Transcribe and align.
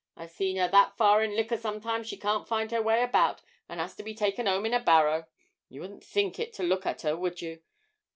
I've 0.15 0.31
seen 0.31 0.57
her 0.57 0.67
that 0.67 0.97
far 0.97 1.21
in 1.23 1.35
liquor 1.35 1.57
sometimes 1.57 2.07
she 2.07 2.17
can't 2.17 2.47
find 2.47 2.71
her 2.71 2.81
way 2.81 3.03
about 3.03 3.43
and 3.69 3.79
'as 3.79 3.95
to 3.97 4.01
be 4.01 4.15
taken 4.15 4.47
'ome 4.47 4.65
in 4.65 4.73
a 4.73 4.79
barrow. 4.79 5.27
You 5.69 5.81
wouldn't 5.81 6.03
think 6.03 6.39
it 6.39 6.53
to 6.53 6.63
look 6.63 6.87
at 6.87 7.03
her, 7.03 7.15
would 7.15 7.43
you? 7.43 7.61